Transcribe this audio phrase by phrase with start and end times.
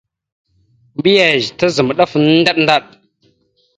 [0.97, 2.83] Mbiyez tazam ɗaf ndaɗ ndaɗ.